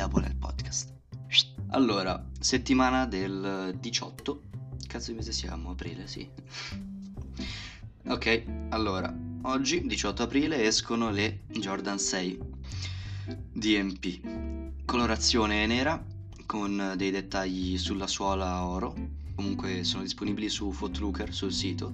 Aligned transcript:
Double 0.00 0.26
L 0.26 0.36
Podcast. 0.36 0.94
Allora, 1.72 2.26
settimana 2.40 3.04
del 3.04 3.76
18. 3.78 4.42
Cazzo 4.86 5.10
di 5.10 5.18
mese 5.18 5.30
siamo? 5.30 5.72
Aprile, 5.72 6.06
sì. 6.06 6.26
ok, 8.06 8.44
allora, 8.70 9.14
oggi, 9.42 9.86
18 9.86 10.22
aprile, 10.22 10.62
escono 10.62 11.10
le 11.10 11.40
Jordan 11.48 11.98
6 11.98 12.38
DMP. 13.52 14.86
Colorazione 14.86 15.66
nera 15.66 16.02
con 16.46 16.94
dei 16.96 17.10
dettagli 17.10 17.76
sulla 17.76 18.06
suola 18.06 18.64
oro. 18.64 18.94
Comunque 19.34 19.84
sono 19.84 20.02
disponibili 20.02 20.48
su 20.48 20.72
Footlooker, 20.72 21.34
sul 21.34 21.52
sito. 21.52 21.92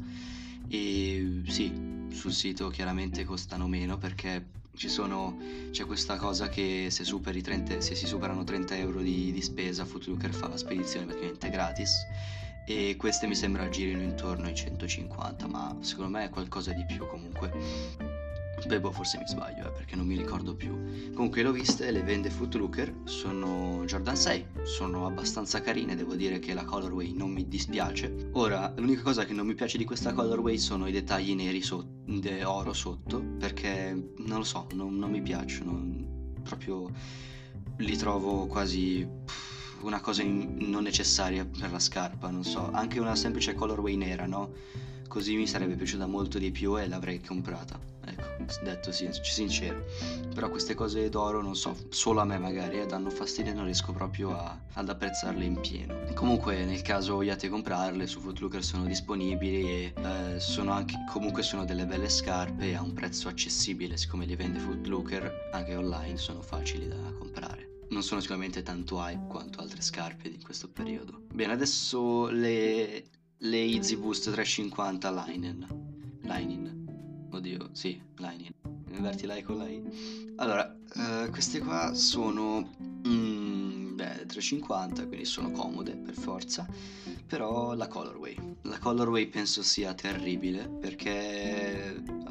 E 0.68 1.42
sì, 1.48 1.95
sul 2.16 2.32
sito 2.32 2.68
chiaramente 2.68 3.24
costano 3.24 3.68
meno 3.68 3.98
perché 3.98 4.54
ci 4.74 4.88
sono, 4.88 5.38
c'è 5.70 5.84
questa 5.84 6.16
cosa 6.16 6.48
che 6.48 6.88
se, 6.90 7.04
30, 7.04 7.80
se, 7.80 7.94
si 7.94 8.06
superano 8.06 8.42
30 8.42 8.76
euro 8.76 9.00
di, 9.00 9.32
di 9.32 9.42
spesa 9.42 9.84
Footlooker 9.84 10.32
fa 10.32 10.48
la 10.48 10.56
spedizione 10.56 11.06
praticamente 11.06 11.50
gratis 11.50 12.06
e 12.66 12.96
queste 12.96 13.26
mi 13.26 13.34
sembra 13.34 13.68
girino 13.68 14.02
intorno 14.02 14.46
ai 14.46 14.54
150 14.54 15.46
ma 15.46 15.76
secondo 15.80 16.10
me 16.10 16.24
è 16.24 16.30
qualcosa 16.30 16.72
di 16.72 16.84
più 16.84 17.06
comunque 17.06 18.15
Beh, 18.64 18.80
boh, 18.80 18.90
forse 18.90 19.18
mi 19.18 19.26
sbaglio, 19.26 19.68
eh, 19.68 19.70
perché 19.70 19.94
non 19.96 20.06
mi 20.06 20.16
ricordo 20.16 20.56
più. 20.56 21.12
Comunque 21.12 21.42
le 21.42 21.48
ho 21.48 21.52
viste, 21.52 21.90
le 21.90 22.02
vende 22.02 22.30
Footlooker, 22.30 23.02
sono 23.04 23.84
Jordan 23.84 24.16
6, 24.16 24.46
sono 24.62 25.06
abbastanza 25.06 25.60
carine, 25.60 25.94
devo 25.94 26.14
dire 26.14 26.38
che 26.38 26.54
la 26.54 26.64
colorway 26.64 27.12
non 27.12 27.30
mi 27.30 27.46
dispiace. 27.46 28.30
Ora, 28.32 28.72
l'unica 28.76 29.02
cosa 29.02 29.24
che 29.24 29.32
non 29.32 29.46
mi 29.46 29.54
piace 29.54 29.78
di 29.78 29.84
questa 29.84 30.12
colorway 30.12 30.58
sono 30.58 30.88
i 30.88 30.92
dettagli 30.92 31.34
neri 31.34 31.62
sotto, 31.62 31.88
de 32.06 32.44
oro 32.44 32.72
sotto, 32.72 33.22
perché 33.38 34.12
non 34.18 34.38
lo 34.38 34.44
so, 34.44 34.66
non, 34.72 34.96
non 34.96 35.10
mi 35.10 35.22
piacciono, 35.22 36.42
proprio 36.42 36.90
li 37.78 37.96
trovo 37.96 38.46
quasi 38.46 39.06
una 39.82 40.00
cosa 40.00 40.22
in, 40.22 40.56
non 40.58 40.82
necessaria 40.82 41.44
per 41.44 41.70
la 41.70 41.78
scarpa, 41.78 42.30
non 42.30 42.42
so, 42.42 42.70
anche 42.72 42.98
una 42.98 43.14
semplice 43.14 43.54
colorway 43.54 43.96
nera, 43.96 44.26
no? 44.26 44.52
Così 45.08 45.36
mi 45.36 45.46
sarebbe 45.46 45.74
piaciuta 45.74 46.06
molto 46.06 46.38
di 46.38 46.50
più 46.50 46.78
e 46.78 46.88
l'avrei 46.88 47.20
comprata 47.20 47.94
detto 48.62 48.92
sin- 48.92 49.12
sincero. 49.12 49.84
Però 50.34 50.48
queste 50.48 50.74
cose 50.74 51.08
d'oro, 51.08 51.42
non 51.42 51.56
so, 51.56 51.76
solo 51.90 52.20
a 52.20 52.24
me 52.24 52.38
magari 52.38 52.80
eh, 52.80 52.86
danno 52.86 53.10
fastidio 53.10 53.52
e 53.52 53.54
non 53.54 53.64
riesco 53.64 53.92
proprio 53.92 54.36
a, 54.36 54.58
ad 54.74 54.88
apprezzarle 54.88 55.44
in 55.44 55.60
pieno. 55.60 56.04
Comunque, 56.14 56.64
nel 56.64 56.82
caso 56.82 57.14
vogliate 57.14 57.48
comprarle, 57.48 58.06
su 58.06 58.20
Footlooker 58.20 58.62
sono 58.62 58.84
disponibili 58.84 59.62
e 59.62 59.94
eh, 59.96 60.40
sono 60.40 60.72
anche, 60.72 60.94
comunque 61.10 61.42
sono 61.42 61.64
delle 61.64 61.86
belle 61.86 62.08
scarpe 62.08 62.74
a 62.74 62.82
un 62.82 62.92
prezzo 62.92 63.28
accessibile, 63.28 63.96
siccome 63.96 64.26
le 64.26 64.36
vende 64.36 64.58
Footlooker, 64.58 65.50
anche 65.52 65.74
online 65.74 66.16
sono 66.16 66.42
facili 66.42 66.88
da 66.88 66.96
comprare. 67.18 67.74
Non 67.88 68.02
sono 68.02 68.20
sicuramente 68.20 68.62
tanto 68.62 68.98
hype 68.98 69.28
quanto 69.28 69.60
altre 69.60 69.80
scarpe 69.80 70.28
di 70.28 70.40
questo 70.42 70.68
periodo. 70.68 71.22
Bene, 71.32 71.52
adesso 71.52 72.26
le, 72.26 73.04
le 73.38 73.58
Easy 73.58 73.96
Boost 73.96 74.30
350 74.30 75.24
Linen. 75.26 75.66
Linen 76.22 76.76
Oddio, 77.36 77.68
sì, 77.72 78.00
Lightning. 78.16 78.52
Inverti 78.90 79.26
like 79.26 79.42
con 79.42 79.58
lei. 79.58 79.82
Allora, 80.36 80.74
uh, 80.94 81.30
queste 81.30 81.58
qua 81.58 81.92
sono... 81.92 82.70
Mm, 83.06 83.94
beh, 83.94 84.24
350, 84.26 85.06
quindi 85.06 85.26
sono 85.26 85.50
comode 85.50 85.96
per 85.96 86.14
forza. 86.14 86.66
Però 87.26 87.74
la 87.74 87.88
colorway. 87.88 88.36
La 88.62 88.78
colorway 88.78 89.26
penso 89.26 89.62
sia 89.62 89.92
terribile 89.92 90.68
perché 90.68 91.55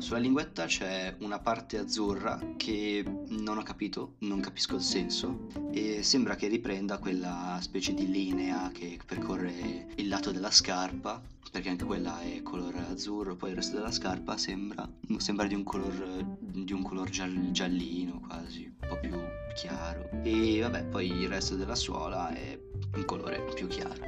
sulla 0.06 0.20
linguetta 0.20 0.68
c'è 0.68 1.16
una 1.22 1.40
parte 1.40 1.80
azzurra 1.80 2.40
che 2.58 3.04
non 3.30 3.58
ho 3.58 3.64
capito, 3.64 4.18
non 4.20 4.40
capisco 4.40 4.76
il 4.76 4.84
senso 4.84 5.48
e 5.72 6.04
sembra 6.04 6.36
che 6.36 6.48
riprenda 6.48 7.00
quella 7.00 7.58
specie 7.60 7.96
di 7.96 8.08
linea 8.12 8.70
che 8.72 9.00
percorre 9.04 9.88
il 9.96 10.08
lato 10.08 10.32
della 10.32 10.52
scarpa 10.52 11.20
perché 11.52 11.70
anche 11.70 11.86
quella 11.86 12.22
è 12.22 12.44
color 12.44 12.76
azzurro, 12.88 13.36
poi 13.36 13.50
il 13.50 13.56
resto 13.56 13.78
della 13.78 13.90
scarpa 13.90 14.38
sembra, 14.38 14.88
sembra 15.18 15.48
di 15.48 15.56
un 15.56 15.64
color, 15.64 16.24
di 16.40 16.74
un 16.74 16.84
color 16.84 17.10
giallino 17.10 18.20
quasi, 18.28 18.72
un 18.82 18.88
po' 18.88 19.00
più 19.00 19.18
chiaro. 19.56 20.08
E 20.22 20.60
vabbè, 20.60 20.84
poi 20.86 21.08
il 21.08 21.30
resto 21.30 21.56
della 21.56 21.76
suola 21.76 22.32
è 22.32 22.60
un 22.94 23.06
colore 23.06 23.42
più 23.56 23.66
chiaro. 23.66 24.04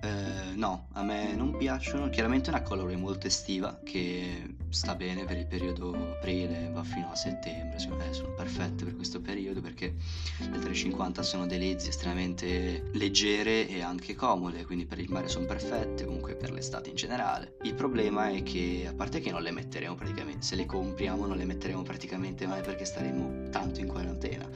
Eh, 0.00 0.54
no, 0.54 0.88
a 0.92 1.02
me 1.02 1.34
non 1.34 1.56
piacciono. 1.56 2.08
Chiaramente 2.08 2.50
è 2.50 2.54
una 2.54 2.62
colore 2.62 2.96
molto 2.96 3.26
estiva 3.26 3.80
che 3.82 4.54
sta 4.68 4.94
bene 4.94 5.24
per 5.24 5.38
il 5.38 5.46
periodo 5.46 5.92
aprile, 5.94 6.70
va 6.72 6.84
fino 6.84 7.10
a 7.10 7.16
settembre. 7.16 7.78
Secondo 7.78 8.04
me 8.04 8.12
sono 8.12 8.32
perfette 8.34 8.84
per 8.84 8.94
questo 8.94 9.20
periodo 9.20 9.60
perché 9.60 9.94
le 10.38 10.58
350 10.58 11.22
sono 11.22 11.46
delle 11.46 11.64
Izzy 11.64 11.88
estremamente 11.88 12.90
leggere 12.92 13.68
e 13.68 13.82
anche 13.82 14.14
comode, 14.14 14.64
quindi 14.64 14.86
per 14.86 15.00
il 15.00 15.10
mare 15.10 15.28
sono 15.28 15.46
perfette, 15.46 16.04
comunque 16.04 16.36
per 16.36 16.52
l'estate 16.52 16.90
in 16.90 16.96
generale. 16.96 17.56
Il 17.62 17.74
problema 17.74 18.28
è 18.28 18.42
che, 18.44 18.86
a 18.88 18.94
parte 18.94 19.20
che 19.20 19.32
non 19.32 19.42
le 19.42 19.50
metteremo 19.50 19.96
praticamente, 19.96 20.46
se 20.46 20.54
le 20.54 20.66
compriamo 20.66 21.26
non 21.26 21.36
le 21.36 21.44
metteremo 21.44 21.82
praticamente 21.82 22.46
mai 22.46 22.62
perché 22.62 22.84
staremo 22.84 23.48
tanto 23.50 23.80
in 23.80 23.88
quarantena. 23.88 24.48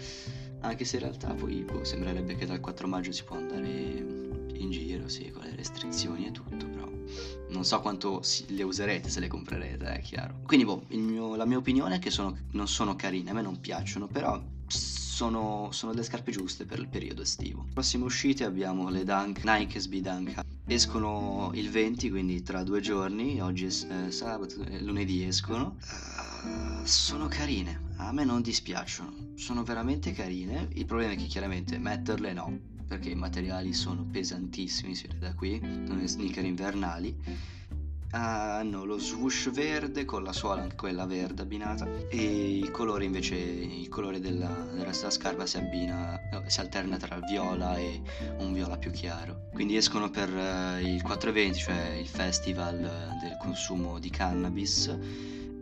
Anche 0.61 0.85
se 0.85 0.97
in 0.97 1.03
realtà 1.03 1.35
poi 1.35 1.65
boh, 1.65 1.83
sembrerebbe 1.83 2.37
che 2.37 2.47
dal 2.47 2.61
4 2.61 2.87
maggio 2.87 3.11
si 3.11 3.25
può 3.25 3.37
andare 3.37 4.31
in 4.63 4.71
giro, 4.71 5.09
sì, 5.09 5.31
con 5.31 5.43
le 5.43 5.55
restrizioni 5.55 6.27
e 6.27 6.31
tutto, 6.31 6.67
però 6.69 6.91
non 7.49 7.65
so 7.65 7.81
quanto 7.81 8.23
le 8.49 8.63
userete 8.63 9.09
se 9.09 9.21
le 9.21 9.29
comprerete, 9.29 9.95
è 9.95 10.01
chiaro. 10.01 10.41
Quindi, 10.45 10.65
boh, 10.65 10.85
mio, 10.89 11.37
la 11.37 11.45
mia 11.45 11.59
opinione 11.59 11.97
è 11.97 11.99
che 11.99 12.11
sono, 12.11 12.37
non 12.53 12.69
sono 12.69 12.97
carine, 12.97 13.31
a 13.31 13.35
me 13.35 13.43
non 13.43 13.61
piacciono, 13.61 14.07
però 14.07 14.43
sono, 14.67 15.69
sono 15.73 15.93
le 15.93 16.03
scarpe 16.03 16.33
giuste 16.33 16.65
per 16.65 16.79
il 16.79 16.89
periodo 16.89 17.23
estivo. 17.23 17.67
Prossime 17.73 18.05
uscite 18.05 18.45
abbiamo 18.45 18.89
le 18.89 19.05
Dunk, 19.05 19.45
Nike 19.45 19.79
SB 19.79 19.95
Dunk. 19.97 20.41
Escono 20.65 21.51
il 21.55 21.71
20, 21.71 22.09
quindi 22.09 22.43
tra 22.43 22.63
due 22.63 22.81
giorni, 22.81 23.41
oggi 23.41 23.67
è 23.67 23.69
eh, 23.69 24.11
sabato, 24.11 24.63
eh, 24.63 24.81
lunedì 24.81 25.25
escono. 25.25 25.77
Uh, 26.45 26.85
sono 26.85 27.29
carine, 27.29 27.95
a 27.97 28.13
me 28.13 28.25
non 28.25 28.41
dispiacciono, 28.41 29.35
sono 29.37 29.63
veramente 29.63 30.13
carine. 30.13 30.69
Il 30.75 30.87
problema 30.87 31.13
è 31.13 31.17
che 31.17 31.27
chiaramente 31.27 31.79
metterle 31.79 32.33
no, 32.33 32.59
perché 32.93 33.09
i 33.09 33.15
materiali 33.15 33.73
sono 33.73 34.05
pesantissimi, 34.05 34.95
si 34.95 35.07
vede 35.07 35.19
da 35.19 35.35
qui, 35.35 35.59
sono 35.87 36.07
sneaker 36.07 36.45
invernali. 36.45 37.17
Hanno 38.11 38.85
lo 38.85 38.99
swoosh 38.99 39.51
verde 39.51 40.05
con 40.05 40.23
la 40.23 40.35
suola 40.35 40.61
anche 40.61 40.77
quella 40.77 41.07
verde 41.07 41.41
abbinata 41.41 41.89
e 42.11 42.59
il 42.59 42.71
colore 42.71 43.07
invece, 43.07 43.35
il 43.35 43.89
colore 43.89 44.21
della, 44.21 44.49
del 44.75 44.85
resto 44.85 45.07
della 45.07 45.11
scarpa 45.11 45.47
si 45.47 45.57
abbina, 45.57 46.21
si 46.47 46.61
alterna 46.61 46.99
tra 46.99 47.17
il 47.17 47.25
viola 47.25 47.79
e 47.79 48.03
un 48.37 48.53
viola 48.53 48.77
più 48.77 48.91
chiaro. 48.91 49.49
Quindi 49.55 49.77
escono 49.77 50.11
per 50.11 50.29
uh, 50.29 50.79
il 50.79 51.01
420, 51.01 51.59
cioè 51.59 51.95
il 51.99 52.09
festival 52.09 52.77
del 53.23 53.39
consumo 53.41 53.99
di 53.99 54.11
cannabis 54.11 54.95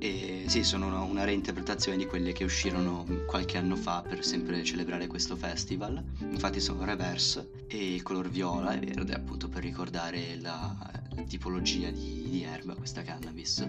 e 0.03 0.45
sì, 0.47 0.65
sono 0.65 0.87
una, 0.87 1.01
una, 1.01 1.25
reinterpretazione 1.25 1.99
di 1.99 2.07
quelle 2.07 2.33
che 2.33 2.43
uscirono 2.45 3.05
qualche 3.27 3.59
anno 3.59 3.77
fa 3.77 4.01
per 4.01 4.25
sempre 4.25 4.65
celebrare 4.65 5.07
questo 5.07 5.37
festival. 5.37 6.03
Infatti 6.21 6.59
sono 6.59 6.87
reverse 6.87 7.51
e 7.67 7.97
il 7.97 8.03
color 8.03 8.31
viola 8.31 8.73
e 8.73 8.79
verde 8.79 9.13
appunto 9.13 9.51
per 9.51 9.63
ricordare 9.63 10.39
la, 10.41 10.75
la 11.15 11.23
tipologia 11.25 11.91
di, 11.91 12.27
di, 12.31 12.43
erba, 12.43 12.75
questa 12.75 13.03
cannabis, 13.03 13.69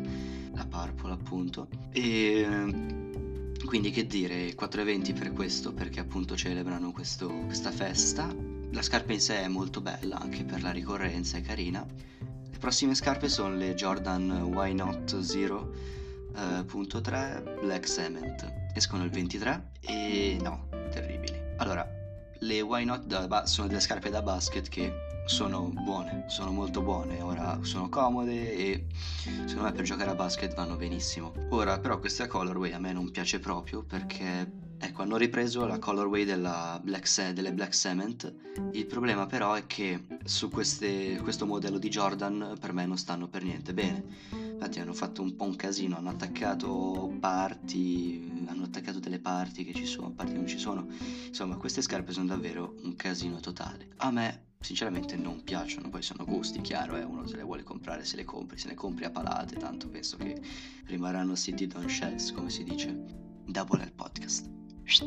la 0.53 0.66
purple 0.66 1.12
appunto. 1.12 1.68
E 1.91 2.47
quindi 3.66 3.91
che 3.91 4.08
dire, 4.08 4.56
4 4.56 4.81
eventi 4.81 5.12
per 5.12 5.34
questo 5.34 5.74
perché 5.74 6.00
appunto 6.00 6.38
celebrano 6.38 6.94
questo, 6.94 7.28
questa 7.28 7.72
festa. 7.72 8.34
La 8.72 8.81
scarpa 8.81 9.12
in 9.12 9.20
sé 9.20 9.41
è 9.41 9.47
molto 9.50 9.81
bella 9.81 10.18
anche 10.22 10.46
per 10.46 10.62
la 10.62 10.72
ricorrenza, 10.72 11.36
è 11.36 11.41
carina. 11.41 11.86
Le 12.20 12.58
prossime 12.58 12.96
scarpe 12.96 13.28
sono 13.28 13.53
le 13.53 13.75
Jordan 13.75 14.31
Why 14.44 14.74
Not 14.74 15.20
Zero 15.20 16.00
Uh, 16.34 16.66
punto 16.66 17.02
3, 17.02 17.59
Black 17.62 17.86
Cement. 17.86 18.72
Escono 18.74 19.03
il 19.03 19.09
23 19.09 19.72
e 19.82 20.38
no, 20.41 20.67
terribili. 20.90 21.40
Allora, 21.58 21.85
le 22.40 22.61
Why 22.61 22.85
Not 22.85 23.28
ba- 23.28 23.46
sono 23.46 23.67
delle 23.67 23.79
scarpe 23.79 24.09
da 24.09 24.22
basket 24.22 24.67
che 24.70 25.09
sono 25.26 25.70
buone, 25.73 26.26
sono 26.28 26.52
molto 26.52 26.82
buone, 26.82 27.22
ora 27.22 27.59
sono 27.61 27.90
comode 27.90 28.53
e 28.56 28.88
secondo 29.46 29.64
me 29.64 29.72
per 29.72 29.84
giocare 29.84 30.09
a 30.09 30.16
basket 30.16 30.56
vanno 30.56 30.76
benissimo. 30.76 31.34
Ora 31.50 31.79
però 31.79 32.00
questa 32.00 32.28
colorway 32.28 32.72
a 32.72 32.79
me 32.79 32.91
non 32.94 33.11
piace 33.11 33.40
proprio 33.40 33.84
perché 33.84 34.50
ecco 34.82 35.02
hanno 35.04 35.18
ripreso 35.18 35.66
la 35.66 35.80
colorway 35.80 36.26
Black 36.26 37.32
delle 37.32 37.54
Black 37.54 37.74
Cement, 37.74 38.34
il 38.72 38.86
problema 38.86 39.26
però 39.26 39.54
è 39.54 39.66
che 39.66 40.06
su 40.24 40.50
queste, 40.50 41.20
questo 41.22 41.46
modello 41.46 41.78
di 41.78 41.90
Jordan 41.90 42.58
per 42.60 42.74
me 42.74 42.86
non 42.86 42.98
stanno 42.98 43.28
per 43.28 43.44
niente 43.44 43.74
bene 43.74 44.50
infatti 44.62 44.80
hanno 44.80 44.94
fatto 44.94 45.24
un 45.24 45.36
po' 45.36 45.46
un 45.46 45.56
casino, 45.56 45.98
hanno 45.98 46.10
attaccato 46.10 47.12
parti, 47.20 48.46
hanno 48.46 48.66
attaccato 48.66 49.00
delle 49.00 49.18
parti 49.18 49.64
che 49.64 49.74
ci 49.74 49.88
sono, 49.88 50.12
parti 50.12 50.34
che 50.34 50.38
non 50.38 50.48
ci 50.48 50.60
sono. 50.60 50.88
Insomma, 51.26 51.56
queste 51.58 51.82
scarpe 51.82 52.12
sono 52.12 52.28
davvero 52.28 52.76
un 52.84 52.96
casino 52.96 53.40
totale. 53.40 53.88
A 53.98 54.12
me 54.12 54.50
sinceramente 54.60 55.16
non 55.16 55.44
piacciono, 55.44 55.90
poi 55.90 56.04
sono 56.04 56.26
gusti, 56.26 56.62
chiaro, 56.62 56.96
eh, 56.96 57.04
uno 57.04 57.26
se 57.26 57.38
le 57.38 57.44
vuole 57.44 57.64
comprare 57.64 58.06
se 58.06 58.16
le 58.18 58.24
compri, 58.24 58.60
se 58.60 58.68
ne 58.68 58.76
compri 58.76 59.06
a 59.06 59.10
palate, 59.10 59.56
tanto 59.56 59.90
penso 59.90 60.18
che 60.18 60.40
rimarranno 60.86 61.34
siti 61.34 61.68
on 61.74 61.90
shelves, 61.90 62.32
come 62.32 62.52
si 62.52 62.64
dice. 62.64 62.96
Double 63.48 63.82
al 63.82 63.92
podcast. 63.92 64.60
Шт. 64.91 65.03